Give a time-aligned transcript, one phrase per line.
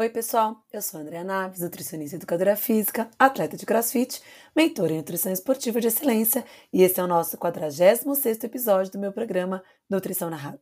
[0.00, 0.64] Oi, pessoal.
[0.72, 4.22] Eu sou a Andrea Naves, nutricionista e educadora física, atleta de crossfit,
[4.54, 9.12] mentora em nutrição esportiva de excelência, e esse é o nosso 46º episódio do meu
[9.12, 10.60] programa Nutrição Narrada.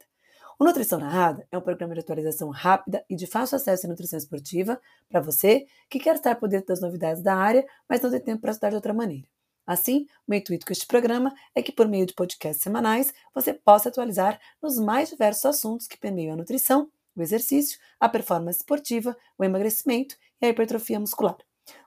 [0.58, 4.16] O Nutrição Narrada é um programa de atualização rápida e de fácil acesso em nutrição
[4.16, 8.20] esportiva para você que quer estar por dentro das novidades da área, mas não tem
[8.20, 9.28] tempo para estudar de outra maneira.
[9.66, 13.52] Assim, o meu intuito com este programa é que, por meio de podcasts semanais, você
[13.52, 19.16] possa atualizar nos mais diversos assuntos que permeiam a nutrição o exercício, a performance esportiva,
[19.38, 21.36] o emagrecimento e a hipertrofia muscular.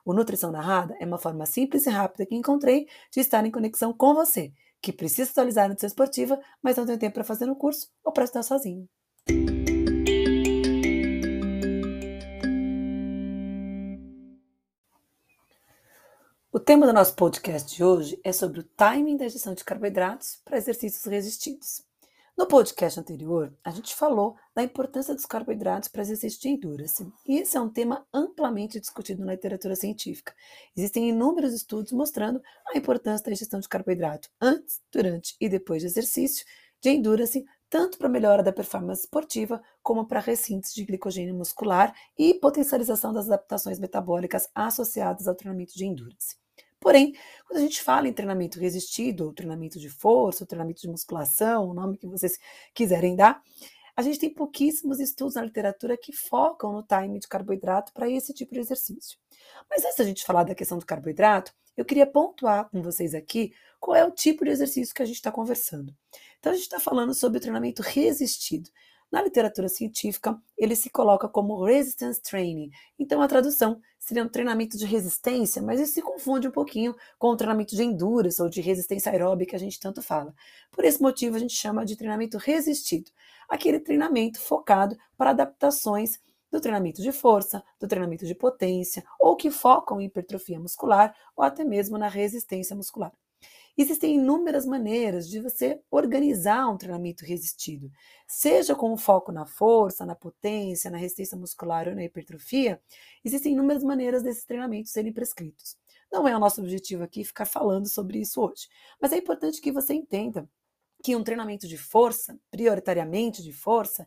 [0.04, 3.92] O Nutrição Narrada é uma forma simples e rápida que encontrei de estar em conexão
[3.92, 7.56] com você, que precisa atualizar a nutrição esportiva, mas não tem tempo para fazer no
[7.56, 8.88] curso ou para estudar sozinho.
[16.52, 20.40] O tema do nosso podcast de hoje é sobre o timing da ingestão de carboidratos
[20.44, 21.89] para exercícios resistidos.
[22.40, 27.36] No podcast anterior, a gente falou da importância dos carboidratos para exercício de endurance, e
[27.36, 30.34] esse é um tema amplamente discutido na literatura científica.
[30.74, 35.88] Existem inúmeros estudos mostrando a importância da ingestão de carboidrato antes, durante e depois de
[35.88, 36.46] exercício
[36.80, 41.94] de endurance, tanto para a melhora da performance esportiva, como para recintos de glicogênio muscular
[42.18, 46.38] e potencialização das adaptações metabólicas associadas ao treinamento de endurance.
[46.80, 47.14] Porém,
[47.46, 51.98] quando a gente fala em treinamento resistido, treinamento de força, treinamento de musculação, o nome
[51.98, 52.38] que vocês
[52.74, 53.42] quiserem dar,
[53.94, 58.32] a gente tem pouquíssimos estudos na literatura que focam no time de carboidrato para esse
[58.32, 59.18] tipo de exercício.
[59.68, 63.52] Mas antes da gente falar da questão do carboidrato, eu queria pontuar com vocês aqui
[63.78, 65.94] qual é o tipo de exercício que a gente está conversando.
[66.38, 68.70] Então, a gente está falando sobre o treinamento resistido.
[69.10, 72.70] Na literatura científica, ele se coloca como resistance training.
[72.98, 77.28] Então, a tradução seria um treinamento de resistência, mas isso se confunde um pouquinho com
[77.28, 80.32] o treinamento de endurance ou de resistência aeróbica que a gente tanto fala.
[80.70, 83.10] Por esse motivo, a gente chama de treinamento resistido,
[83.48, 89.50] aquele treinamento focado para adaptações do treinamento de força, do treinamento de potência, ou que
[89.50, 93.12] focam em hipertrofia muscular ou até mesmo na resistência muscular.
[93.80, 97.90] Existem inúmeras maneiras de você organizar um treinamento resistido,
[98.28, 102.78] seja com foco na força, na potência, na resistência muscular ou na hipertrofia.
[103.24, 105.78] Existem inúmeras maneiras desses treinamentos serem prescritos.
[106.12, 108.68] Não é o nosso objetivo aqui ficar falando sobre isso hoje,
[109.00, 110.46] mas é importante que você entenda
[111.02, 114.06] que um treinamento de força, prioritariamente de força,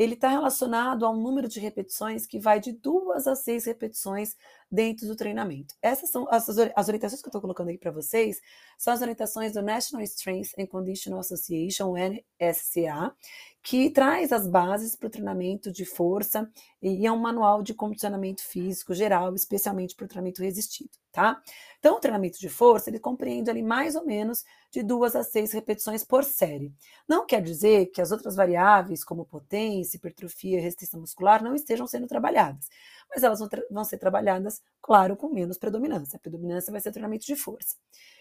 [0.00, 4.34] ele está relacionado a um número de repetições que vai de duas a seis repetições
[4.72, 5.74] dentro do treinamento.
[5.82, 8.40] Essas são as, as orientações que eu estou colocando aqui para vocês,
[8.78, 13.14] são as orientações do National Strength and Conditional Association, NSCA,
[13.62, 16.50] que traz as bases para o treinamento de força
[16.80, 21.42] e é um manual de condicionamento físico geral, especialmente para o treinamento resistido, tá?
[21.78, 25.52] Então, o treinamento de força, ele compreende ali mais ou menos de duas a seis
[25.52, 26.72] repetições por série.
[27.06, 32.06] Não quer dizer que as outras variáveis, como potência, hipertrofia resistência muscular, não estejam sendo
[32.06, 32.68] trabalhadas,
[33.08, 36.16] mas elas vão, vão ser trabalhadas, claro, com menos predominância.
[36.16, 37.76] A predominância vai ser treinamento de força.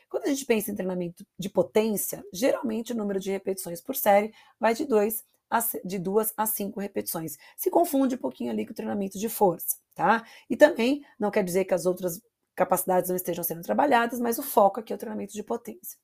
[0.10, 4.34] Quando a gente pensa em treinamento de potência, geralmente o número de repetições por série
[4.60, 7.38] vai de 2 a, de duas a cinco repetições.
[7.58, 10.24] Se confunde um pouquinho ali com o treinamento de força, tá?
[10.50, 12.22] E também não quer dizer que as outras
[12.56, 15.98] capacidades não estejam sendo trabalhadas, mas o foco aqui é o treinamento de potência.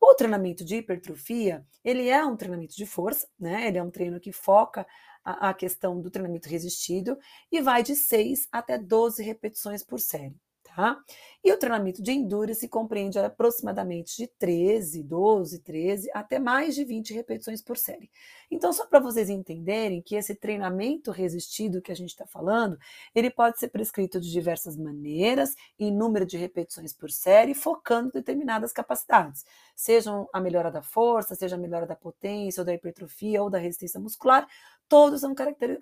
[0.00, 3.66] O treinamento de hipertrofia, ele é um treinamento de força, né?
[3.68, 4.86] Ele é um treino que foca
[5.24, 7.18] a, a questão do treinamento resistido
[7.50, 10.36] e vai de 6 até 12 repetições por série
[10.78, 10.96] tá?
[11.42, 17.12] E o treinamento de endurance compreende aproximadamente de 13, 12, 13 até mais de 20
[17.14, 18.08] repetições por série.
[18.48, 22.78] Então, só para vocês entenderem que esse treinamento resistido que a gente está falando,
[23.12, 28.72] ele pode ser prescrito de diversas maneiras, em número de repetições por série, focando determinadas
[28.72, 33.50] capacidades, sejam a melhora da força, seja a melhora da potência, ou da hipertrofia, ou
[33.50, 34.46] da resistência muscular,
[34.88, 35.34] todos são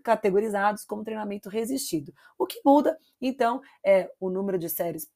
[0.02, 2.12] categorizados como treinamento resistido.
[2.36, 5.10] O que muda, então, é o número de séries,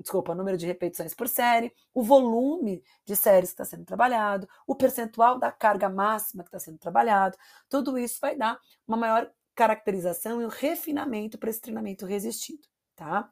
[0.00, 4.48] desculpa, o número de repetições por série, o volume de séries que está sendo trabalhado,
[4.66, 7.36] o percentual da carga máxima que está sendo trabalhado.
[7.68, 13.30] Tudo isso vai dar uma maior caracterização e um refinamento para esse treinamento resistido, tá?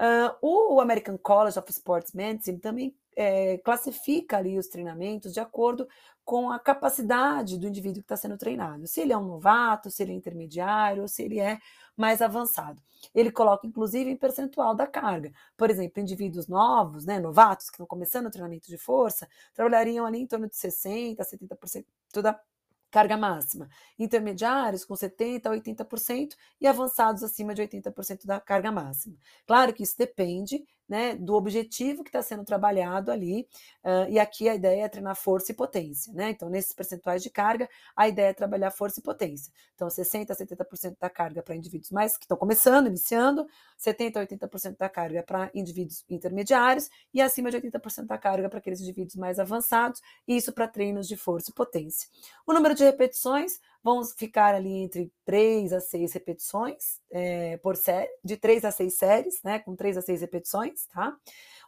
[0.00, 5.86] Uh, o American College of Sports Medicine também é, classifica ali os treinamentos de acordo
[6.24, 8.86] com a capacidade do indivíduo que está sendo treinado.
[8.86, 11.58] Se ele é um novato, se ele é intermediário, ou se ele é
[11.96, 12.80] mais avançado.
[13.14, 15.32] Ele coloca, inclusive, em percentual da carga.
[15.56, 20.20] Por exemplo, indivíduos novos, né, novatos, que estão começando o treinamento de força, trabalhariam ali
[20.20, 22.40] em torno de 60%, 70% da
[22.90, 23.68] carga máxima.
[23.98, 29.16] Intermediários com 70% a 80% e avançados acima de 80% da carga máxima.
[29.46, 30.62] Claro que isso depende
[30.92, 33.48] né, do objetivo que está sendo trabalhado ali.
[33.82, 36.28] Uh, e aqui a ideia é treinar força e potência, né?
[36.28, 37.66] Então, nesses percentuais de carga,
[37.96, 39.50] a ideia é trabalhar força e potência.
[39.74, 43.46] Então, 60% a 70% da carga para indivíduos mais que estão começando, iniciando,
[43.78, 48.58] 70% a 80% da carga para indivíduos intermediários e acima de 80% da carga para
[48.58, 52.06] aqueles indivíduos mais avançados, isso para treinos de força e potência.
[52.46, 58.10] O número de repetições vão ficar ali entre 3 a 6 repetições é, por série,
[58.24, 61.16] de 3 a 6 séries, né, com 3 a 6 repetições, tá?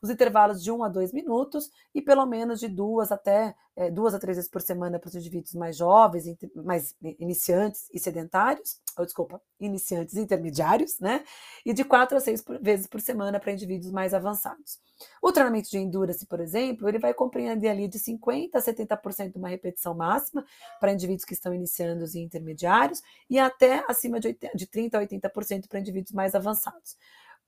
[0.04, 4.12] Os intervalos de 1 a 2 minutos e pelo menos de duas até é, duas
[4.12, 9.06] a três vezes por semana para os indivíduos mais jovens, mais iniciantes e sedentários, ou
[9.06, 11.24] desculpa, iniciantes e intermediários, né?
[11.64, 14.78] E de quatro a seis por, vezes por semana para indivíduos mais avançados.
[15.22, 19.48] O treinamento de endurance, por exemplo, ele vai compreender ali de 50% a 70% uma
[19.48, 20.44] repetição máxima
[20.78, 25.30] para indivíduos que estão iniciando e intermediários e até acima de, 80, de 30% a
[25.30, 26.98] 80% para indivíduos mais avançados.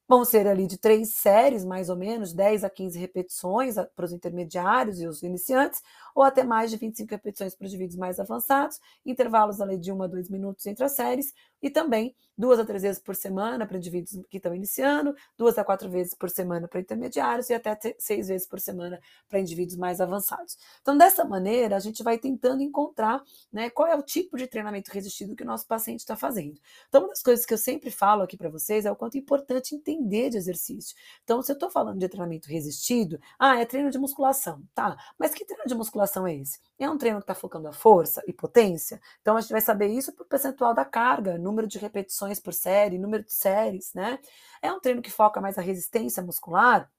[0.08, 4.12] Vão ser ali de três séries, mais ou menos, 10 a 15 repetições para os
[4.12, 5.82] intermediários e os iniciantes,
[6.16, 10.02] ou até mais de 25 repetições para os indivíduos mais avançados, intervalos ali de 1
[10.02, 13.78] a 2 minutos entre as séries, e também duas a três vezes por semana para
[13.78, 18.28] indivíduos que estão iniciando, duas a quatro vezes por semana para intermediários e até seis
[18.28, 20.58] vezes por semana para indivíduos mais avançados.
[20.82, 24.90] Então, dessa maneira, a gente vai tentando encontrar né, qual é o tipo de treinamento
[24.92, 26.60] resistido que o nosso paciente está fazendo.
[26.88, 29.18] Então, uma das coisas que eu sempre falo aqui para vocês é o quanto é
[29.18, 30.94] importante entender de exercício.
[31.24, 34.96] Então, se eu estou falando de treinamento resistido, ah, é treino de musculação, tá?
[35.18, 36.60] Mas que treino de musculação é esse?
[36.78, 39.00] É um treino que está focando a força e potência?
[39.20, 42.98] Então, a gente vai saber isso por percentual da carga, número de repetições por série,
[42.98, 44.18] número de séries, né?
[44.62, 46.90] É um treino que foca mais a resistência muscular?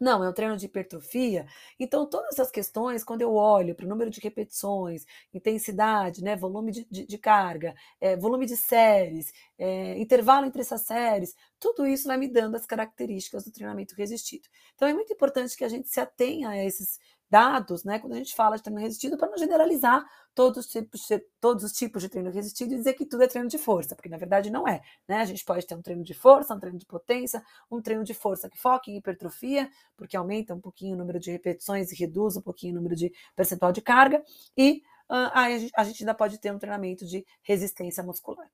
[0.00, 1.46] Não, é um treino de hipertrofia.
[1.78, 6.72] Então, todas essas questões, quando eu olho para o número de repetições, intensidade, né, volume
[6.72, 12.08] de, de, de carga, é, volume de séries, é, intervalo entre essas séries, tudo isso
[12.08, 14.48] vai me dando as características do treinamento resistido.
[14.74, 16.98] Então, é muito importante que a gente se atenha a esses
[17.30, 20.04] dados, né, quando a gente fala de treino resistido, para não generalizar
[20.34, 23.26] todos os, tipos de, todos os tipos de treino resistido e dizer que tudo é
[23.26, 24.80] treino de força, porque na verdade não é.
[25.08, 25.20] Né?
[25.20, 28.14] A gente pode ter um treino de força, um treino de potência, um treino de
[28.14, 32.36] força que foca em hipertrofia, porque aumenta um pouquinho o número de repetições e reduz
[32.36, 34.22] um pouquinho o número de percentual de carga,
[34.56, 38.48] e uh, a, gente, a gente ainda pode ter um treinamento de resistência muscular.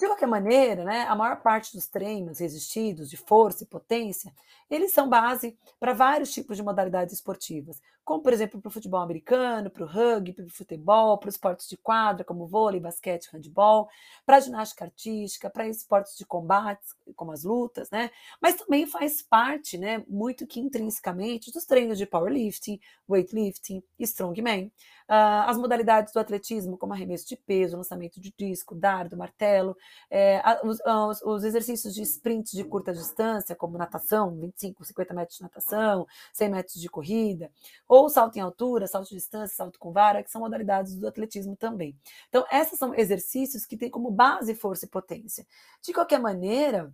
[0.00, 4.32] De qualquer maneira, né, a maior parte dos treinos resistidos de força e potência,
[4.70, 8.98] eles são base para vários tipos de modalidades esportivas, como por exemplo para o futebol
[8.98, 13.28] americano, para o rugby, para o futebol, para os esportes de quadra, como vôlei, basquete,
[13.32, 13.88] handebol,
[14.26, 16.82] para ginástica artística, para esportes de combate,
[17.14, 18.10] como as lutas, né?
[18.42, 24.72] Mas também faz parte, né, muito que intrinsecamente, dos treinos de powerlifting, weightlifting, strongman.
[25.10, 29.76] Uh, as modalidades do atletismo, como arremesso de peso, lançamento de disco, dardo, martelo,
[30.08, 35.38] é, os, os, os, exercícios de sprints de curta distância, como natação, 25, 50 metros
[35.38, 37.50] de natação, 100 metros de corrida,
[37.88, 41.56] ou salto em altura, salto de distância, salto com vara, que são modalidades do atletismo
[41.56, 41.96] também.
[42.28, 45.46] Então, esses são exercícios que têm como base força e potência.
[45.82, 46.92] De qualquer maneira,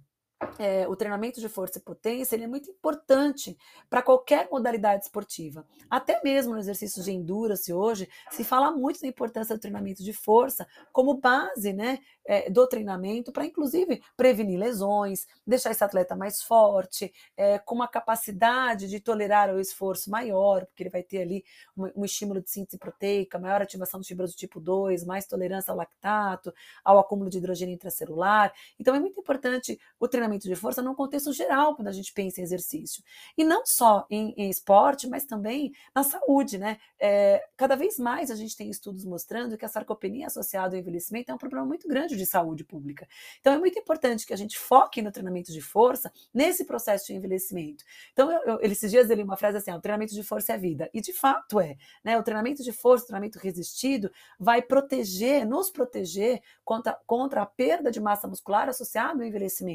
[0.58, 3.56] é, o treinamento de força e potência ele é muito importante
[3.88, 5.67] para qualquer modalidade esportiva.
[5.88, 10.12] Até mesmo no exercício de endurance hoje, se fala muito da importância do treinamento de
[10.12, 16.43] força como base né, é, do treinamento para, inclusive, prevenir lesões, deixar esse atleta mais
[16.43, 21.44] forte, é, com uma capacidade de tolerar o esforço maior, porque ele vai ter ali
[21.76, 25.70] um, um estímulo de síntese proteica, maior ativação de fibras do tipo 2, mais tolerância
[25.70, 26.53] ao lactato,
[26.84, 28.53] ao acúmulo de hidrogênio intracelular.
[28.79, 32.12] Então, é muito importante o treinamento treinamento de força num contexto geral, quando a gente
[32.12, 33.03] pensa em exercício.
[33.36, 36.79] E não só em, em esporte, mas também na saúde, né?
[36.98, 41.31] É, cada vez mais a gente tem estudos mostrando que a sarcopenia associada ao envelhecimento
[41.31, 43.06] é um problema muito grande de saúde pública.
[43.41, 47.15] Então é muito importante que a gente foque no treinamento de força nesse processo de
[47.15, 47.85] envelhecimento.
[48.13, 50.55] Então, eu, eu, esses dias eu li uma frase assim: ah, o treinamento de força
[50.55, 50.89] é vida.
[50.93, 51.77] E de fato é.
[52.03, 52.19] Né?
[52.19, 57.91] O treinamento de força, o treinamento resistido, vai proteger, nos proteger contra, contra a perda
[57.91, 59.67] de massa muscular associada ao envelhecimento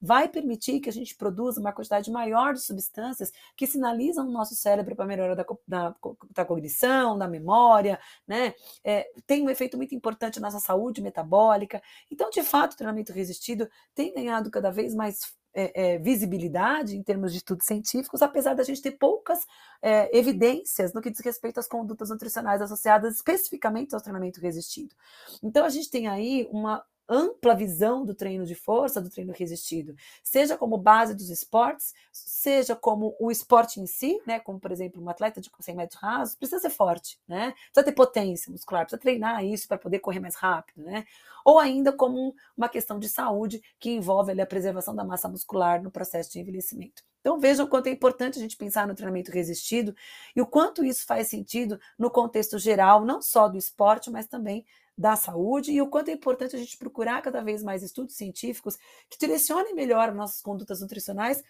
[0.00, 4.54] vai permitir que a gente produza uma quantidade maior de substâncias que sinalizam o nosso
[4.54, 5.94] cérebro para melhora da, da,
[6.30, 8.54] da, cognição, da memória, né?
[8.82, 11.71] É, tem um efeito muito importante na nossa saúde metabólica.
[12.10, 15.20] Então, de fato, o treinamento resistido tem ganhado cada vez mais
[15.54, 19.38] é, é, visibilidade em termos de estudos científicos, apesar da gente ter poucas
[19.80, 24.94] é, evidências no que diz respeito às condutas nutricionais associadas especificamente ao treinamento resistido.
[25.42, 29.94] Então, a gente tem aí uma ampla visão do treino de força, do treino resistido,
[30.22, 35.02] seja como base dos esportes, seja como o esporte em si, né, como por exemplo
[35.02, 39.00] um atleta de 100 metros rasos, precisa ser forte, né, precisa ter potência muscular, precisa
[39.00, 41.04] treinar isso para poder correr mais rápido, né,
[41.44, 45.82] ou ainda como uma questão de saúde que envolve ali, a preservação da massa muscular
[45.82, 47.02] no processo de envelhecimento.
[47.20, 49.94] Então vejam o quanto é importante a gente pensar no treinamento resistido
[50.34, 54.64] e o quanto isso faz sentido no contexto geral, não só do esporte, mas também
[54.96, 58.76] da saúde e o quanto é importante a gente procurar cada vez mais estudos científicos
[59.08, 61.42] que direcionem melhor nossas condutas nutricionais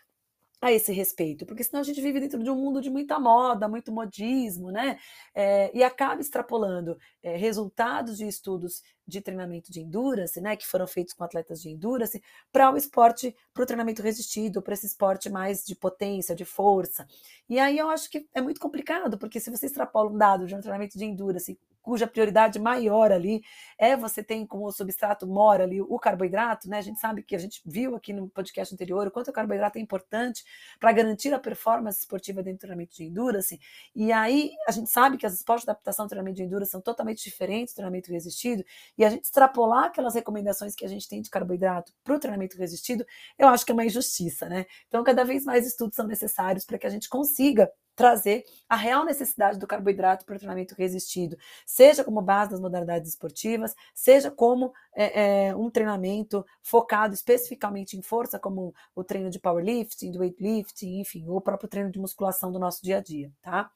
[0.63, 3.67] a esse respeito, porque senão a gente vive dentro de um mundo de muita moda,
[3.67, 4.97] muito modismo, né?
[5.35, 10.87] É, e acaba extrapolando é, resultados de estudos de treinamento de endurance, né, que foram
[10.87, 12.23] feitos com atletas de endurance,
[12.53, 17.09] para o esporte, para o treinamento resistido, para esse esporte mais de potência, de força.
[17.49, 20.55] E aí eu acho que é muito complicado, porque se você extrapola um dado de
[20.55, 23.43] um treinamento de endurance cuja prioridade maior ali
[23.77, 26.79] é você tem como substrato mora ali o carboidrato, né?
[26.79, 29.79] A gente sabe que a gente viu aqui no podcast anterior o quanto o carboidrato
[29.79, 30.45] é importante
[30.79, 33.61] para garantir a performance esportiva dentro do treinamento de endurance.
[33.95, 36.81] E aí a gente sabe que as esportes de adaptação ao treinamento de endurance são
[36.81, 38.65] totalmente diferentes do treinamento resistido,
[38.97, 42.57] e a gente extrapolar aquelas recomendações que a gente tem de carboidrato para o treinamento
[42.57, 43.05] resistido,
[43.39, 44.67] eu acho que é uma injustiça, né?
[44.89, 49.05] Então, cada vez mais estudos são necessários para que a gente consiga trazer a real
[49.05, 54.73] necessidade do carboidrato para o treinamento resistido, seja como base das modalidades esportivas, seja como
[54.95, 61.01] é, é, um treinamento focado especificamente em força, como o treino de powerlifting, do weightlifting,
[61.01, 63.71] enfim, ou o próprio treino de musculação do nosso dia a dia, tá?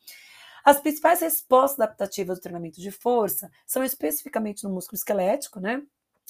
[0.65, 5.81] As principais respostas adaptativas do treinamento de força são especificamente no músculo esquelético, né?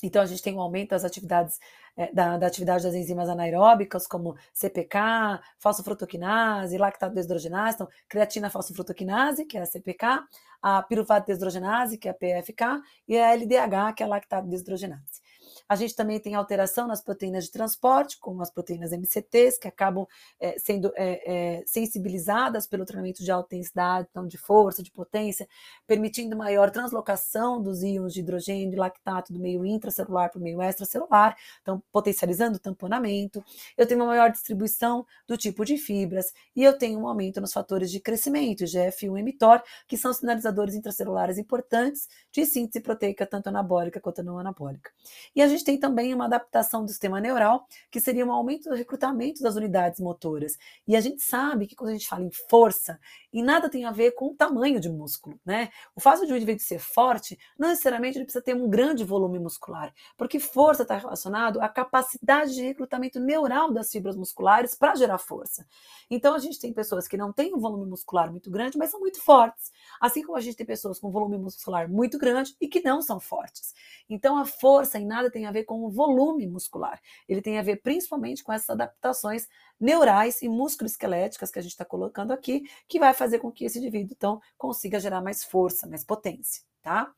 [0.02, 1.58] Então, a gente tem um aumento das atividades,
[1.96, 9.46] é, da, da, atividade das enzimas anaeróbicas, como CPK, fosfofrutoquinase, lactato desdrogenase, então, creatina fosfofrutoquinase,
[9.46, 10.22] que é a CPK,
[10.60, 15.25] a piruvato desdrogenase, que é a PFK, e a LDH, que é a lactato desdrogenase.
[15.68, 20.06] A gente também tem alteração nas proteínas de transporte, como as proteínas MCTs, que acabam
[20.38, 25.48] é, sendo é, é, sensibilizadas pelo treinamento de alta intensidade, então de força, de potência,
[25.86, 30.62] permitindo maior translocação dos íons de hidrogênio e lactato do meio intracelular para o meio
[30.62, 33.44] extracelular, então potencializando o tamponamento.
[33.76, 37.52] Eu tenho uma maior distribuição do tipo de fibras e eu tenho um aumento nos
[37.52, 43.48] fatores de crescimento, GF1 e mTOR, que são sinalizadores intracelulares importantes de síntese proteica, tanto
[43.48, 44.90] anabólica quanto não anabólica.
[45.34, 48.74] E a gente tem também uma adaptação do sistema neural, que seria um aumento do
[48.74, 50.56] recrutamento das unidades motoras.
[50.86, 52.98] E a gente sabe que quando a gente fala em força,
[53.32, 55.68] e nada tem a ver com o tamanho de músculo, né?
[55.94, 59.38] O fato de um indivíduo ser forte, não necessariamente ele precisa ter um grande volume
[59.38, 65.18] muscular, porque força está relacionado à capacidade de recrutamento neural das fibras musculares para gerar
[65.18, 65.66] força.
[66.10, 69.00] Então a gente tem pessoas que não têm um volume muscular muito grande, mas são
[69.00, 69.70] muito fortes.
[70.00, 73.20] Assim como a gente tem pessoas com volume muscular muito grande e que não são
[73.20, 73.74] fortes.
[74.08, 77.00] Então a força em nada tem a ver com o volume muscular.
[77.28, 79.48] Ele tem a ver principalmente com essas adaptações
[79.78, 83.78] neurais e musculoesqueléticas que a gente está colocando aqui, que vai fazer com que esse
[83.78, 87.12] indivíduo então consiga gerar mais força, mais potência, tá?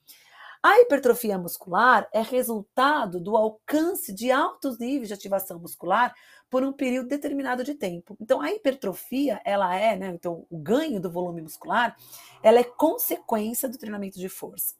[0.60, 6.12] A hipertrofia muscular é resultado do alcance de altos níveis de ativação muscular
[6.50, 8.16] por um período determinado de tempo.
[8.20, 11.96] Então, a hipertrofia, ela é, né, então, o ganho do volume muscular,
[12.42, 14.74] ela é consequência do treinamento de força.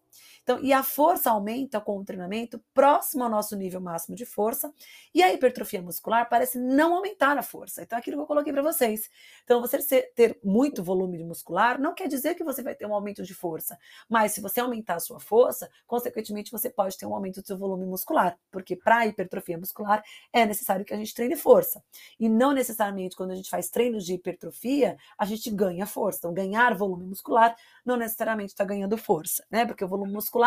[0.49, 4.73] Então, e a força aumenta com o treinamento próximo ao nosso nível máximo de força,
[5.15, 7.83] e a hipertrofia muscular parece não aumentar a força.
[7.83, 9.11] Então, é aquilo que eu coloquei para vocês.
[9.45, 13.23] Então, você ter muito volume muscular não quer dizer que você vai ter um aumento
[13.23, 13.79] de força,
[14.09, 17.59] mas se você aumentar a sua força, consequentemente você pode ter um aumento do seu
[17.59, 20.03] volume muscular, porque para a hipertrofia muscular
[20.33, 21.85] é necessário que a gente treine força.
[22.19, 26.21] E não necessariamente quando a gente faz treinos de hipertrofia, a gente ganha força.
[26.21, 29.67] Então, ganhar volume muscular não necessariamente está ganhando força, né?
[29.67, 30.38] Porque o volume muscular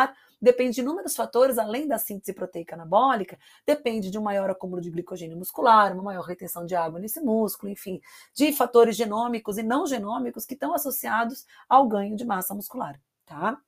[0.41, 4.89] depende de inúmeros fatores, além da síntese proteica anabólica, depende de um maior acúmulo de
[4.89, 8.01] glicogênio muscular, uma maior retenção de água nesse músculo, enfim,
[8.33, 13.59] de fatores genômicos e não genômicos que estão associados ao ganho de massa muscular, tá?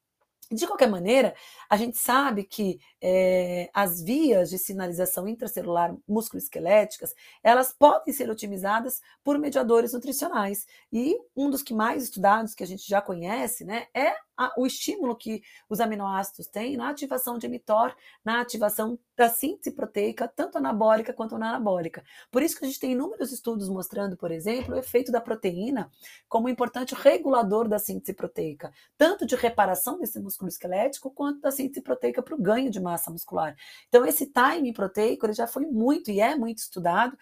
[0.52, 1.34] De qualquer maneira,
[1.70, 9.02] a gente sabe que é, as vias de sinalização intracelular musculoesqueléticas, elas podem ser otimizadas
[9.24, 10.68] por mediadores nutricionais.
[10.92, 14.66] E um dos que mais estudados, que a gente já conhece, né, é a, o
[14.66, 20.58] estímulo que os aminoácidos têm na ativação de mTOR, na ativação da síntese proteica, tanto
[20.58, 22.04] anabólica quanto anabólica.
[22.32, 25.92] Por isso que a gente tem inúmeros estudos mostrando, por exemplo, o efeito da proteína
[26.28, 31.82] como importante regulador da síntese proteica, tanto de reparação desse músculo esquelético, quanto da síntese
[31.82, 33.56] proteica para o ganho de massa muscular.
[33.88, 37.18] Então, esse timing proteico ele já foi muito e é muito estudado,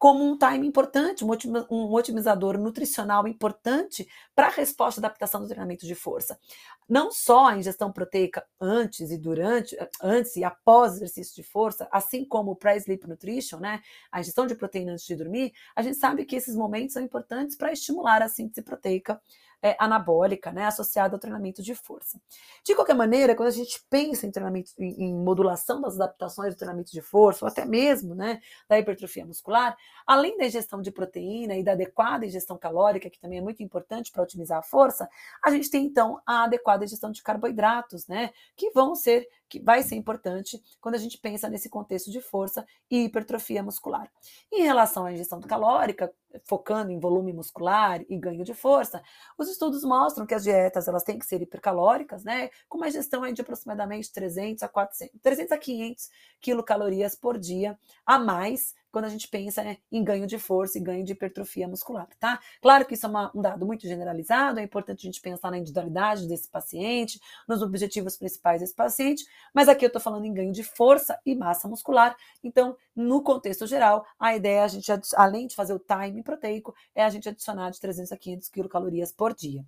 [0.00, 5.86] como um time importante, um otimizador nutricional importante para a resposta à adaptação do treinamento
[5.86, 6.40] de força.
[6.88, 11.86] Não só a ingestão proteica antes e durante, antes e após o exercício de força,
[11.92, 15.98] assim como o pré-sleep nutrition, né, a ingestão de proteína antes de dormir, a gente
[15.98, 19.20] sabe que esses momentos são importantes para estimular a síntese proteica
[19.62, 22.20] é, anabólica, né, associada ao treinamento de força.
[22.64, 26.58] De qualquer maneira, quando a gente pensa em treinamento, em, em, modulação das adaptações do
[26.58, 29.76] treinamento de força, ou até mesmo né, da hipertrofia muscular,
[30.06, 34.10] além da ingestão de proteína e da adequada ingestão calórica, que também é muito importante
[34.10, 35.08] para otimizar a força,
[35.44, 39.82] a gente tem então a adequada ingestão de carboidratos, né, que vão ser que vai
[39.82, 44.10] ser importante quando a gente pensa nesse contexto de força e hipertrofia muscular.
[44.50, 46.10] Em relação à ingestão calórica,
[46.44, 49.02] focando em volume muscular e ganho de força,
[49.36, 53.30] os estudos mostram que as dietas elas têm que ser hipercalóricas, né, com uma ingestão
[53.30, 57.76] de aproximadamente 300 a 400, 300 a 500 quilocalorias por dia
[58.06, 61.68] a mais quando a gente pensa né, em ganho de força e ganho de hipertrofia
[61.68, 62.40] muscular, tá?
[62.60, 65.58] Claro que isso é uma, um dado muito generalizado, é importante a gente pensar na
[65.58, 70.52] individualidade desse paciente, nos objetivos principais desse paciente, mas aqui eu estou falando em ganho
[70.52, 75.46] de força e massa muscular, então, no contexto geral, a ideia, é a gente, além
[75.46, 79.34] de fazer o time proteico, é a gente adicionar de 300 a 500 quilocalorias por
[79.34, 79.64] dia.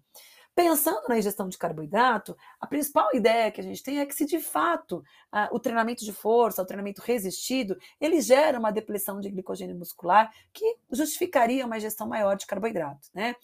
[0.54, 4.26] Pensando na ingestão de carboidrato, a principal ideia que a gente tem é que se
[4.26, 5.02] de fato
[5.50, 10.76] o treinamento de força, o treinamento resistido, ele gera uma depressão de glicogênio muscular que
[10.90, 13.35] justificaria uma ingestão maior de carboidrato, né?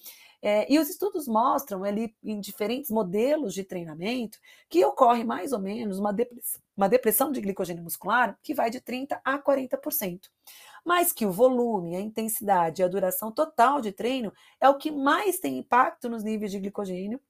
[0.41, 4.39] É, e os estudos mostram ali em diferentes modelos de treinamento
[4.69, 8.81] que ocorre mais ou menos uma depressão, uma depressão de glicogênio muscular que vai de
[8.81, 10.21] 30% a 40%
[10.89, 14.91] mas que o volume, a intensidade e a duração total de treino é o que
[14.91, 17.21] mais tem impacto nos níveis de glicogênio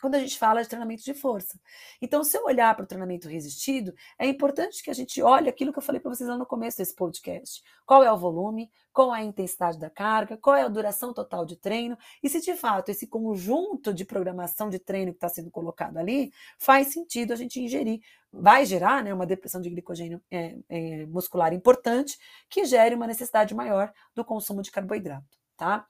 [0.00, 1.58] quando a gente fala de treinamento de força.
[2.00, 5.72] Então, se eu olhar para o treinamento resistido, é importante que a gente olhe aquilo
[5.72, 7.62] que eu falei para vocês lá no começo desse podcast.
[7.84, 11.44] Qual é o volume, qual é a intensidade da carga, qual é a duração total
[11.44, 15.50] de treino, e se de fato esse conjunto de programação de treino que está sendo
[15.50, 18.00] colocado ali faz sentido a gente ingerir,
[18.32, 23.54] vai gerar né, uma depressão de glicogênio é, é, muscular importante, que gere uma necessidade
[23.54, 25.38] maior do consumo de carboidrato.
[25.56, 25.84] Tá?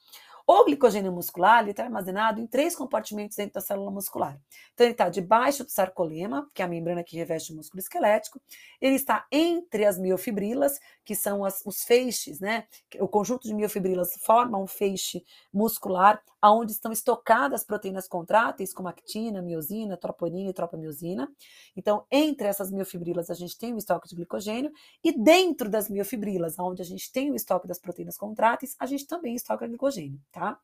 [0.51, 4.41] O glicogênio muscular está armazenado em três compartimentos dentro da célula muscular.
[4.73, 8.41] Então, ele está debaixo do sarcolema, que é a membrana que reveste o músculo esquelético.
[8.81, 12.67] Ele está entre as miofibrilas, que são as, os feixes, né?
[12.99, 19.43] O conjunto de miofibrilas forma um feixe muscular, onde estão estocadas proteínas contráteis, como actina,
[19.43, 21.29] miosina, troponina e tropamiosina.
[21.77, 24.71] Então, entre essas miofibrilas, a gente tem o estoque de glicogênio,
[25.03, 29.07] e dentro das miofibrilas, onde a gente tem o estoque das proteínas contráteis, a gente
[29.07, 30.59] também estoca glicogênio tá?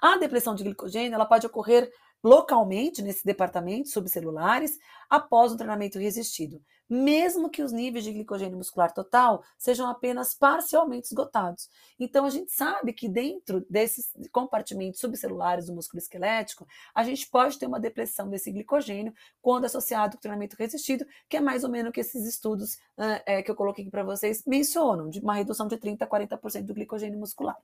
[0.00, 1.90] A depressão de glicogênio ela pode ocorrer
[2.22, 8.92] localmente nesses departamentos subcelulares após um treinamento resistido, mesmo que os níveis de glicogênio muscular
[8.92, 11.68] total sejam apenas parcialmente esgotados.
[11.98, 17.58] Então a gente sabe que dentro desses compartimentos subcelulares do músculo esquelético, a gente pode
[17.58, 21.90] ter uma depressão desse glicogênio quando associado com treinamento resistido, que é mais ou menos
[21.90, 25.34] o que esses estudos uh, é, que eu coloquei aqui para vocês mencionam, de uma
[25.34, 27.56] redução de 30 a 40% do glicogênio muscular.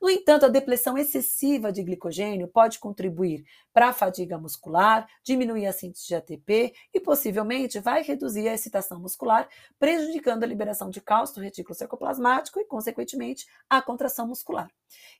[0.00, 5.74] No entanto, a depressão excessiva de glicogênio pode contribuir para a fadiga muscular, diminuir a
[5.74, 9.46] síntese de ATP e possivelmente vai reduzir a excitação muscular,
[9.78, 14.70] prejudicando a liberação de cálcio do retículo sarcoplasmático e, consequentemente, a contração muscular.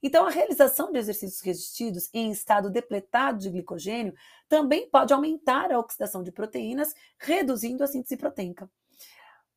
[0.03, 4.15] Então, a realização de exercícios resistidos em estado depletado de glicogênio
[4.49, 8.69] também pode aumentar a oxidação de proteínas, reduzindo a síntese proteica.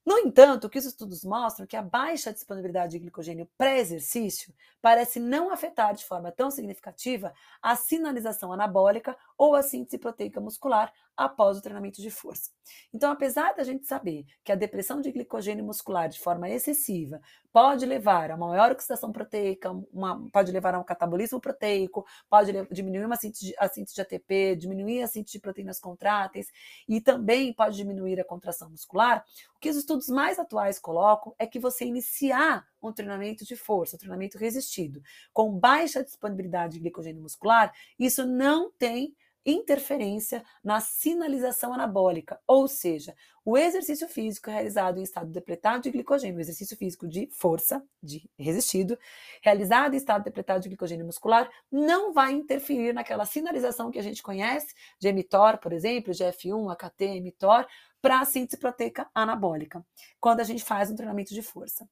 [0.06, 4.54] No entanto, o que os estudos mostram é que a baixa disponibilidade de glicogênio pré-exercício
[4.82, 10.92] parece não afetar de forma tão significativa a sinalização anabólica ou a síntese proteica muscular
[11.16, 12.52] após o treinamento de força.
[12.94, 17.22] Então, apesar da gente saber que a depressão de glicogênio muscular de forma excessiva
[17.52, 23.06] pode levar a maior oxidação proteica, uma, pode levar a um catabolismo proteico, pode diminuir
[23.06, 26.48] uma síntese, a síntese de ATP, diminuir a síntese de proteínas contráteis
[26.88, 29.24] e também pode diminuir a contração muscular,
[29.56, 33.96] o que os estudos mais atuais colocam é que você iniciar um treinamento de força,
[33.96, 41.74] um treinamento resistido, com baixa disponibilidade de glicogênio muscular, isso não tem interferência na sinalização
[41.74, 47.08] anabólica, ou seja, o exercício físico realizado em estado depletado de glicogênio, o exercício físico
[47.08, 48.98] de força, de resistido,
[49.42, 54.24] realizado em estado depletado de glicogênio muscular, não vai interferir naquela sinalização que a gente
[54.24, 57.68] conhece, de mTOR, por exemplo, GF1, AKT, mTOR,
[58.02, 59.86] para a síntese proteica anabólica,
[60.20, 61.88] quando a gente faz um treinamento de força.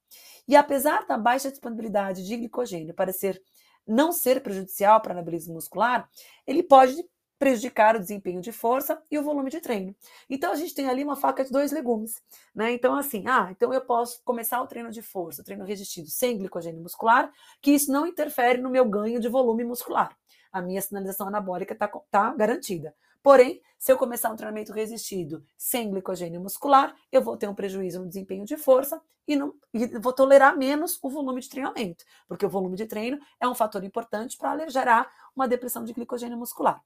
[0.47, 3.41] E apesar da baixa disponibilidade de glicogênio parecer
[3.87, 6.09] não ser prejudicial para o anabolismo muscular,
[6.45, 6.95] ele pode
[7.41, 9.95] prejudicar o desempenho de força e o volume de treino.
[10.30, 12.21] Então a gente tem ali uma faca de dois legumes,
[12.54, 12.71] né?
[12.71, 16.80] Então assim, ah, então eu posso começar o treino de força, treino resistido sem glicogênio
[16.80, 20.15] muscular, que isso não interfere no meu ganho de volume muscular.
[20.51, 22.93] A minha sinalização anabólica está tá garantida.
[23.23, 28.01] Porém, se eu começar um treinamento resistido sem glicogênio muscular, eu vou ter um prejuízo
[28.01, 32.45] no desempenho de força e, não, e vou tolerar menos o volume de treinamento, porque
[32.45, 36.84] o volume de treino é um fator importante para gerar uma depressão de glicogênio muscular.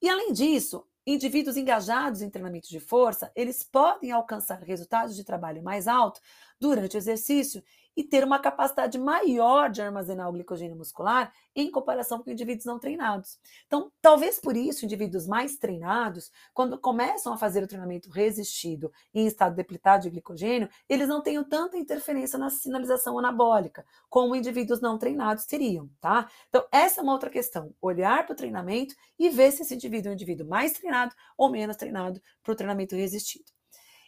[0.00, 5.62] E além disso, indivíduos engajados em treinamento de força, eles podem alcançar resultados de trabalho
[5.62, 6.20] mais alto
[6.60, 7.62] durante o exercício
[7.98, 12.78] e ter uma capacidade maior de armazenar o glicogênio muscular em comparação com indivíduos não
[12.78, 13.40] treinados.
[13.66, 19.26] Então, talvez por isso, indivíduos mais treinados, quando começam a fazer o treinamento resistido em
[19.26, 24.96] estado depletado de glicogênio, eles não tenham tanta interferência na sinalização anabólica, como indivíduos não
[24.96, 26.30] treinados teriam, tá?
[26.48, 30.10] Então, essa é uma outra questão, olhar para o treinamento e ver se esse indivíduo
[30.10, 33.57] é um indivíduo mais treinado ou menos treinado para o treinamento resistido.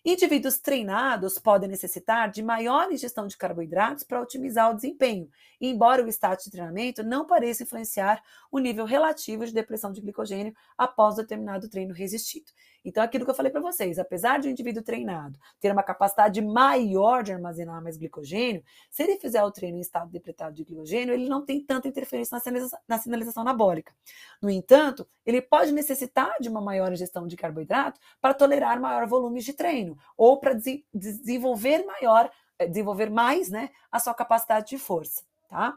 [0.02, 5.28] Indivíduos treinados podem necessitar de maior ingestão de carboidratos para otimizar o desempenho,
[5.60, 10.54] embora o status de treinamento não pareça influenciar o nível relativo de depressão de glicogênio
[10.76, 12.50] após determinado treino resistido.
[12.84, 16.40] Então, aquilo que eu falei para vocês, apesar de um indivíduo treinado ter uma capacidade
[16.40, 21.12] maior de armazenar mais glicogênio, se ele fizer o treino em estado depletado de glicogênio,
[21.12, 23.94] ele não tem tanta interferência na sinalização, na sinalização anabólica.
[24.40, 29.40] No entanto, ele pode necessitar de uma maior ingestão de carboidrato para tolerar maior volume
[29.40, 34.78] de treino ou para des desenvolver maior, eh, desenvolver mais, né, a sua capacidade de
[34.78, 35.76] força, tá?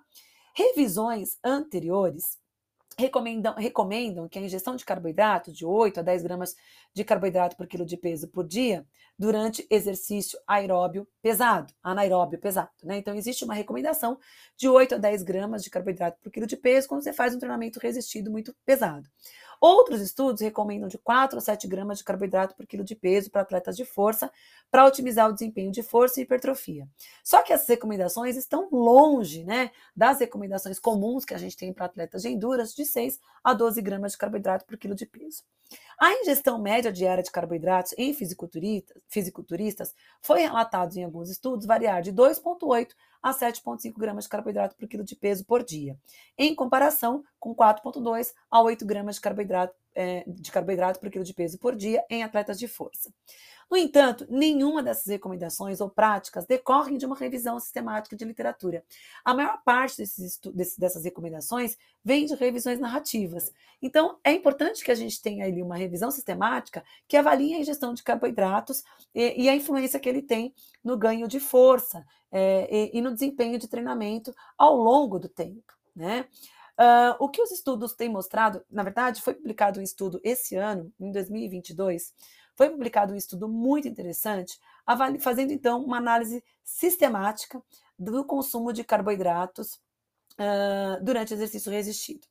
[0.55, 2.37] Revisões anteriores
[2.97, 6.55] recomendam, recomendam que a ingestão de carboidrato de 8 a 10 gramas
[6.93, 8.85] de carboidrato por quilo de peso por dia
[9.17, 12.71] durante exercício aeróbio pesado, anaeróbio pesado.
[12.83, 12.97] Né?
[12.97, 14.17] Então, existe uma recomendação
[14.57, 17.39] de 8 a 10 gramas de carboidrato por quilo de peso quando você faz um
[17.39, 19.07] treinamento resistido muito pesado.
[19.65, 23.43] Outros estudos recomendam de 4 a 7 gramas de carboidrato por quilo de peso para
[23.43, 24.29] atletas de força,
[24.69, 26.85] para otimizar o desempenho de força e hipertrofia.
[27.23, 31.85] Só que essas recomendações estão longe né, das recomendações comuns que a gente tem para
[31.85, 35.43] atletas de endurance de 6 a 12 gramas de carboidrato por quilo de peso.
[35.97, 42.01] A ingestão média diária de carboidratos em fisiculturistas, fisiculturistas foi relatado em alguns estudos variar
[42.01, 42.89] de 2,8
[43.23, 45.97] a 7,5 gramas de carboidrato por quilo de peso por dia,
[46.37, 51.33] em comparação com 4,2 a 8 gramas de carboidrato, é, de carboidrato por quilo de
[51.33, 53.11] peso por dia em atletas de força.
[53.73, 58.85] No entanto, nenhuma dessas recomendações ou práticas decorrem de uma revisão sistemática de literatura.
[59.25, 60.39] A maior parte desses,
[60.77, 63.51] dessas recomendações vem de revisões narrativas.
[63.81, 67.95] Então, é importante que a gente tenha ali uma revisão sistemática que avalie a ingestão
[67.95, 72.99] de carboidratos e, e a influência que ele tem no ganho de força é, e,
[72.99, 75.73] e no desempenho de treinamento ao longo do tempo.
[75.95, 76.27] Né?
[76.79, 80.93] Uh, o que os estudos têm mostrado, na verdade, foi publicado um estudo esse ano,
[80.99, 82.13] em 2022,
[82.55, 84.59] foi publicado um estudo muito interessante,
[85.19, 87.61] fazendo então uma análise sistemática
[87.97, 89.73] do consumo de carboidratos
[90.33, 92.27] uh, durante exercício resistido.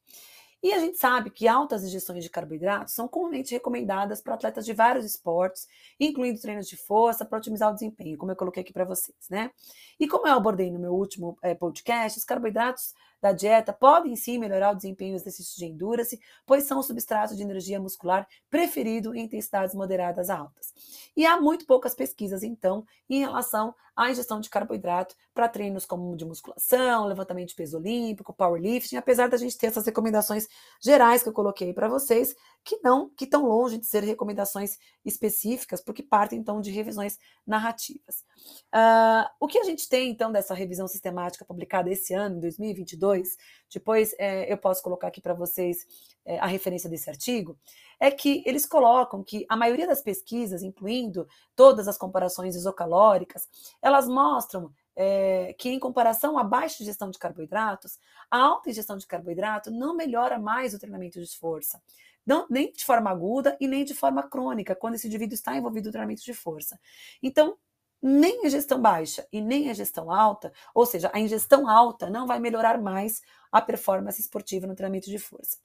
[0.62, 4.72] E a gente sabe que altas ingestões de carboidratos são comumente recomendadas para atletas de
[4.72, 5.66] vários esportes,
[5.98, 9.50] incluindo treinos de força, para otimizar o desempenho, como eu coloquei aqui para vocês, né?
[9.98, 14.36] E como eu abordei no meu último é, podcast, os carboidratos da dieta podem sim
[14.36, 19.14] melhorar o desempenho dos exercícios de endurance, pois são o substrato de energia muscular preferido
[19.14, 20.74] em intensidades moderadas a altas.
[21.16, 26.16] E há muito poucas pesquisas, então, em relação à ingestão de carboidrato para treinos como
[26.16, 30.48] de musculação, levantamento de peso olímpico, powerlifting, apesar da gente ter essas recomendações
[30.80, 35.80] gerais que eu coloquei para vocês, que não, que estão longe de ser recomendações específicas,
[35.80, 38.24] porque partem então de revisões narrativas.
[38.72, 43.36] Uh, o que a gente tem então dessa revisão sistemática publicada esse ano, em 2022,
[43.72, 45.86] depois é, eu posso colocar aqui para vocês
[46.24, 47.58] é, a referência desse artigo,
[47.98, 53.48] é que eles colocam que a maioria das pesquisas, incluindo todas as comparações isocalóricas,
[53.80, 57.98] elas mostram é, que, em comparação à baixa ingestão de carboidratos,
[58.30, 61.82] a alta ingestão de carboidrato não melhora mais o treinamento de força
[62.26, 65.86] não, nem de forma aguda e nem de forma crônica, quando esse indivíduo está envolvido
[65.86, 66.78] no treinamento de força.
[67.22, 67.56] Então,
[68.02, 72.26] nem a gestão baixa e nem a gestão alta, ou seja, a ingestão alta não
[72.26, 75.58] vai melhorar mais a performance esportiva no treinamento de força.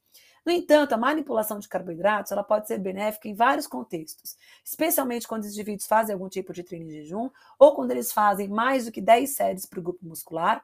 [0.46, 5.44] No entanto, a manipulação de carboidratos ela pode ser benéfica em vários contextos, especialmente quando
[5.44, 8.92] os indivíduos fazem algum tipo de treino em jejum ou quando eles fazem mais do
[8.92, 10.64] que 10 séries para o grupo muscular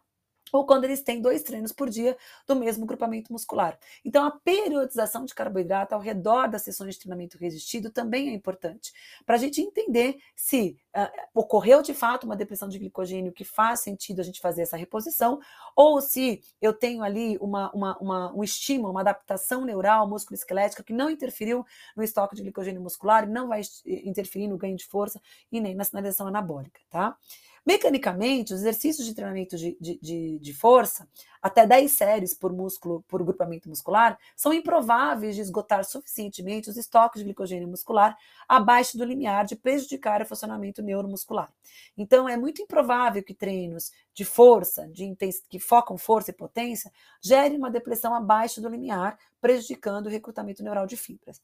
[0.53, 2.15] ou quando eles têm dois treinos por dia
[2.47, 3.77] do mesmo grupamento muscular.
[4.05, 8.93] Então, a periodização de carboidrato ao redor das sessões de treinamento resistido também é importante,
[9.25, 13.79] para a gente entender se uh, ocorreu de fato uma depressão de glicogênio que faz
[13.79, 15.39] sentido a gente fazer essa reposição,
[15.75, 20.93] ou se eu tenho ali uma, uma, uma, um estímulo, uma adaptação neural, músculo-esquelética, que
[20.93, 21.65] não interferiu
[21.97, 25.19] no estoque de glicogênio muscular, não vai interferir no ganho de força
[25.51, 27.17] e nem na sinalização anabólica, tá?
[27.65, 31.07] Mecanicamente, os exercícios de treinamento de, de, de, de, força,
[31.41, 37.19] até 10 séries por músculo, por grupamento muscular, são improváveis de esgotar suficientemente os estoques
[37.19, 38.17] de glicogênio muscular
[38.49, 41.53] abaixo do limiar de prejudicar o funcionamento neuromuscular.
[41.97, 45.15] Então, é muito improvável que treinos de força, de
[45.49, 50.85] que focam força e potência, gerem uma depressão abaixo do limiar, prejudicando o recrutamento neural
[50.85, 51.41] de fibras.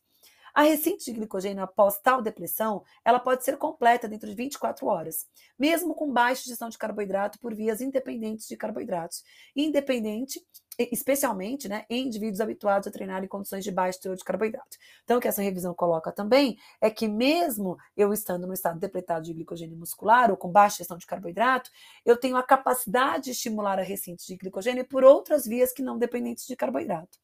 [0.59, 5.25] A ressíntese de glicogênio após tal depressão, ela pode ser completa dentro de 24 horas,
[5.57, 9.23] mesmo com baixa ingestão de carboidrato por vias independentes de carboidratos,
[9.55, 10.45] independente
[10.77, 14.77] especialmente né, em indivíduos habituados a treinar em condições de baixo teor de carboidrato.
[15.05, 19.23] Então, o que essa revisão coloca também é que, mesmo eu estando no estado depletado
[19.23, 21.71] de glicogênio muscular ou com baixa ingestão de carboidrato,
[22.03, 25.97] eu tenho a capacidade de estimular a ressíntese de glicogênio por outras vias que não
[25.97, 27.17] dependentes de carboidrato.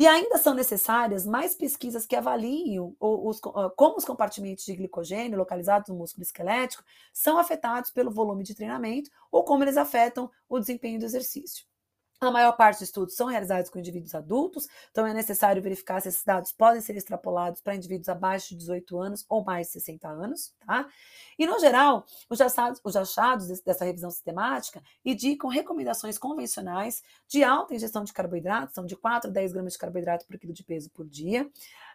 [0.00, 3.38] E ainda são necessárias mais pesquisas que avaliem os,
[3.76, 6.82] como os compartimentos de glicogênio localizados no músculo esquelético
[7.12, 11.66] são afetados pelo volume de treinamento ou como eles afetam o desempenho do exercício.
[12.22, 16.08] A maior parte dos estudos são realizados com indivíduos adultos, então é necessário verificar se
[16.08, 20.06] esses dados podem ser extrapolados para indivíduos abaixo de 18 anos ou mais de 60
[20.06, 20.86] anos, tá?
[21.38, 27.74] E, no geral, os achados, os achados dessa revisão sistemática indicam recomendações convencionais de alta
[27.74, 30.90] ingestão de carboidratos, são de 4 a 10 gramas de carboidrato por quilo de peso
[30.90, 31.50] por dia,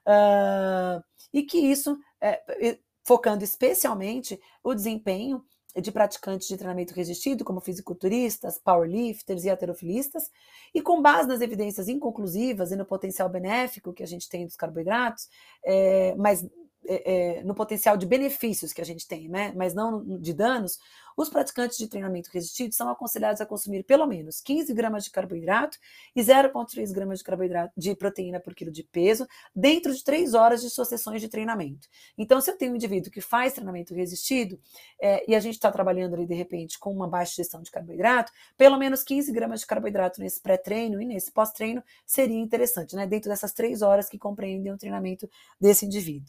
[0.07, 5.45] uh, e que isso, é, focando especialmente o desempenho
[5.81, 10.31] de praticantes de treinamento resistido, como fisiculturistas, powerlifters e heterofilistas,
[10.73, 14.55] e com base nas evidências inconclusivas e no potencial benéfico que a gente tem dos
[14.55, 15.27] carboidratos,
[15.63, 16.45] é, mas
[16.87, 19.51] é, é, no potencial de benefícios que a gente tem, né?
[19.55, 20.77] mas não de danos,
[21.15, 25.77] os praticantes de treinamento resistido são aconselhados a consumir pelo menos 15 gramas de carboidrato
[26.15, 30.61] e 0,3 gramas de carboidrato de proteína por quilo de peso dentro de 3 horas
[30.61, 31.87] de suas sessões de treinamento.
[32.17, 34.59] Então, se eu tenho um indivíduo que faz treinamento resistido
[34.99, 38.31] é, e a gente está trabalhando ali de repente com uma baixa gestão de carboidrato,
[38.57, 43.07] pelo menos 15 gramas de carboidrato nesse pré-treino e nesse pós-treino seria interessante, né?
[43.07, 46.25] Dentro dessas 3 horas que compreendem o treinamento desse indivíduo.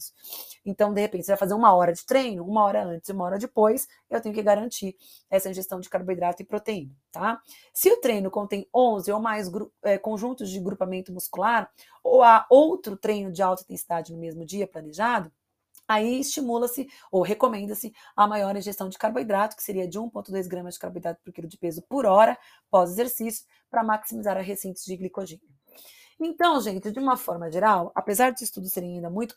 [0.65, 3.25] Então, de repente, você vai fazer uma hora de treino, uma hora antes e uma
[3.25, 4.76] hora depois, eu tenho que garantir
[5.29, 7.41] essa ingestão de carboidrato e proteína, tá?
[7.73, 9.49] Se o treino contém 11 ou mais
[9.83, 11.71] é, conjuntos de grupamento muscular,
[12.03, 15.31] ou há outro treino de alta intensidade no mesmo dia planejado,
[15.87, 20.79] aí estimula-se ou recomenda-se a maior ingestão de carboidrato, que seria de 1,2 gramas de
[20.79, 22.37] carboidrato por quilo de peso por hora
[22.69, 25.57] pós-exercício, para maximizar a ressíntese de glicogênio.
[26.19, 29.35] Então, gente, de uma forma geral, apesar de estudos serem ainda muito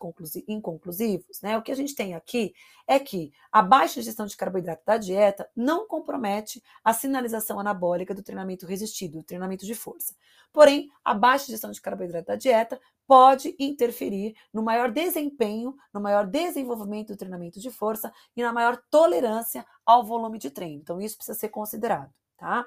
[0.49, 2.55] inconclusivos, né, o que a gente tem aqui
[2.87, 8.23] é que a baixa ingestão de carboidrato da dieta não compromete a sinalização anabólica do
[8.23, 10.15] treinamento resistido, do treinamento de força.
[10.51, 16.27] Porém, a baixa ingestão de carboidrato da dieta pode interferir no maior desempenho, no maior
[16.27, 20.81] desenvolvimento do treinamento de força e na maior tolerância ao volume de treino.
[20.81, 22.65] Então, isso precisa ser considerado, tá?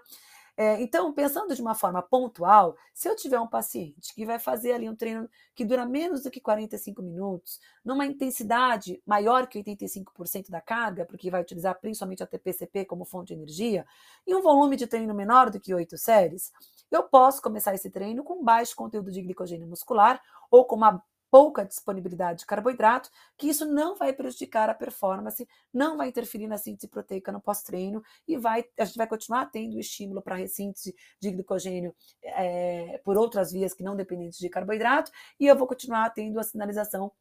[0.56, 4.74] É, então, pensando de uma forma pontual, se eu tiver um paciente que vai fazer
[4.74, 10.52] ali um treino que dura menos do que 45 minutos, numa intensidade maior que 85%
[10.52, 13.84] da carga, porque vai utilizar principalmente a TPCP como fonte de energia,
[14.28, 16.52] e um volume de treino menor do que 8 séries,
[16.92, 21.66] eu posso começar esse treino com baixo conteúdo de glicogênio muscular ou com uma pouca
[21.66, 26.88] disponibilidade de carboidrato, que isso não vai prejudicar a performance, não vai interferir na síntese
[26.88, 31.32] proteica no pós-treino e vai, a gente vai continuar tendo estímulo para a ressíntese de
[31.32, 36.40] glicogênio é, por outras vias que não dependentes de carboidrato, e eu vou continuar tendo
[36.40, 37.12] a sinalização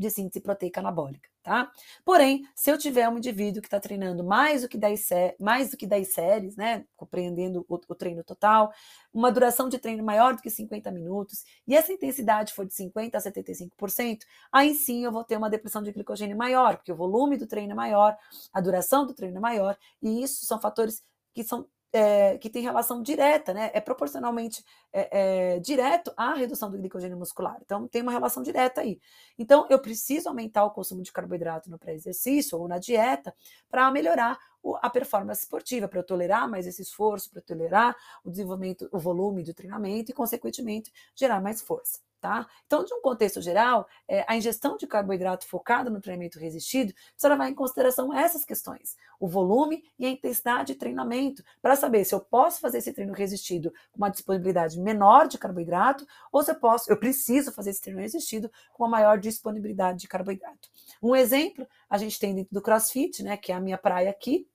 [0.00, 1.70] de síntese proteica anabólica, tá?
[2.04, 5.08] Porém, se eu tiver um indivíduo que está treinando mais do que 10,
[5.38, 8.72] mais do que 10 séries, né, compreendendo o, o, treino total,
[9.12, 13.14] uma duração de treino maior do que 50 minutos, e essa intensidade for de 50%
[13.14, 17.36] a 75%, aí sim eu vou ter uma depressão de glicogênio maior, porque o volume
[17.36, 18.16] do treino é maior,
[18.52, 22.62] a duração do treino é maior, e isso são fatores que são é, que tem
[22.62, 23.70] relação direta, né?
[23.74, 27.58] É proporcionalmente é, é, direto à redução do glicogênio muscular.
[27.64, 29.00] Então, tem uma relação direta aí.
[29.38, 33.34] Então, eu preciso aumentar o consumo de carboidrato no pré-exercício ou na dieta
[33.68, 37.96] para melhorar o, a performance esportiva, para eu tolerar mais esse esforço, para eu tolerar
[38.24, 42.09] o desenvolvimento, o volume do treinamento e, consequentemente, gerar mais força.
[42.20, 42.46] Tá?
[42.66, 47.30] Então, de um contexto geral, é, a ingestão de carboidrato focada no treinamento resistido precisa
[47.30, 52.14] levar em consideração essas questões, o volume e a intensidade de treinamento, para saber se
[52.14, 56.56] eu posso fazer esse treino resistido com uma disponibilidade menor de carboidrato ou se eu
[56.56, 60.68] posso, eu preciso fazer esse treino resistido com uma maior disponibilidade de carboidrato.
[61.02, 64.46] Um exemplo, a gente tem dentro do CrossFit, né, que é a minha praia aqui,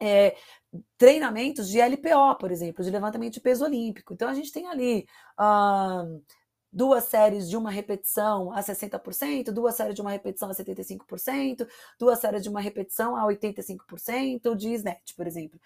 [0.00, 0.36] é,
[0.96, 4.14] treinamentos de LPO, por exemplo, de levantamento de peso olímpico.
[4.14, 5.06] Então a gente tem ali
[6.72, 11.66] duas séries de uma repetição a 60%, duas séries de uma repetição a 75%,
[11.98, 15.58] duas séries de uma repetição a 85% de snatch, por exemplo.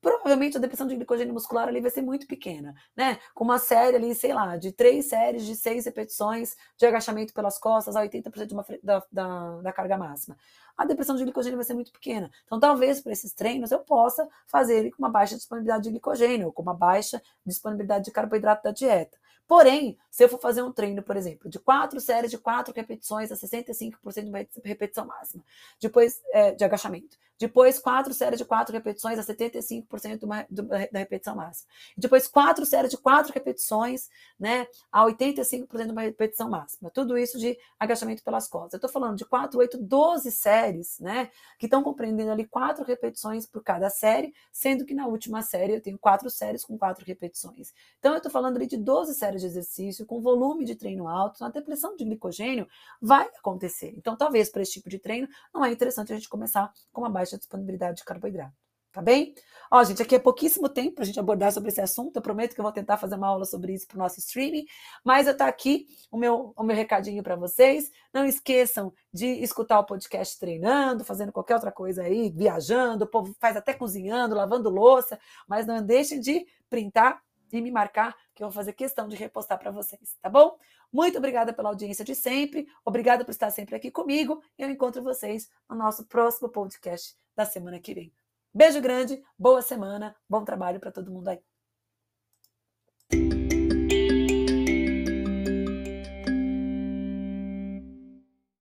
[0.00, 3.18] Provavelmente a depressão de glicogênio muscular ali vai ser muito pequena, né?
[3.34, 7.58] Com uma série ali, sei lá, de três séries de seis repetições de agachamento pelas
[7.58, 10.36] costas a 80% de uma, da, da, da carga máxima.
[10.76, 12.30] A depressão de glicogênio vai ser muito pequena.
[12.46, 16.46] Então, talvez para esses treinos eu possa fazer ele com uma baixa disponibilidade de glicogênio,
[16.46, 19.18] ou com uma baixa disponibilidade de carboidrato da dieta.
[19.52, 23.30] Porém, se eu for fazer um treino, por exemplo, de quatro séries de quatro repetições
[23.30, 25.44] a 65% de repetição máxima,
[25.78, 30.62] depois é, de agachamento, depois quatro séries de quatro repetições a 75% de uma, de,
[30.62, 36.48] da repetição máxima, depois quatro séries de quatro repetições, né, a 85% de uma repetição
[36.48, 36.88] máxima.
[36.88, 38.74] Tudo isso de agachamento pelas costas.
[38.74, 43.44] Eu estou falando de 4, 8, 12 séries, né, que estão compreendendo ali quatro repetições
[43.44, 47.74] por cada série, sendo que na última série eu tenho quatro séries com quatro repetições.
[47.98, 51.44] Então eu estou falando ali de 12 séries de exercício, com volume de treino alto,
[51.44, 52.68] a depressão de glicogênio
[53.00, 53.92] vai acontecer.
[53.96, 57.10] Então, talvez para esse tipo de treino, não é interessante a gente começar com uma
[57.10, 58.62] baixa disponibilidade de carboidrato.
[58.92, 59.34] Tá bem?
[59.70, 62.14] Ó, gente, aqui é pouquíssimo tempo para a gente abordar sobre esse assunto.
[62.14, 64.66] Eu prometo que eu vou tentar fazer uma aula sobre isso para o nosso streaming.
[65.02, 67.90] Mas eu tá aqui o meu, o meu recadinho para vocês.
[68.12, 73.34] Não esqueçam de escutar o podcast treinando, fazendo qualquer outra coisa aí, viajando, o povo
[73.40, 75.18] faz até cozinhando, lavando louça,
[75.48, 79.58] mas não deixem de printar e me marcar, que eu vou fazer questão de repostar
[79.58, 80.56] para vocês, tá bom?
[80.90, 84.42] Muito obrigada pela audiência de sempre, obrigada por estar sempre aqui comigo.
[84.58, 88.12] Eu encontro vocês no nosso próximo podcast da semana que vem.
[88.54, 91.40] Beijo grande, boa semana, bom trabalho para todo mundo aí.